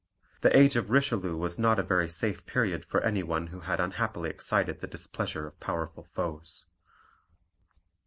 The 0.41 0.57
age 0.57 0.77
of 0.77 0.89
Richelieu 0.89 1.37
was 1.37 1.59
not 1.59 1.77
a 1.77 1.83
very 1.83 2.09
safe 2.09 2.47
period 2.47 2.83
for 2.83 3.01
any 3.01 3.21
one 3.21 3.45
who 3.53 3.59
had 3.59 3.79
unhappily 3.79 4.31
excited 4.31 4.79
the 4.81 4.87
displeasure 4.87 5.45
of 5.45 5.59
powerful 5.59 6.05
foes. 6.05 6.65